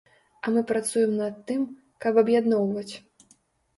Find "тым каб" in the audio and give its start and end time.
1.51-2.13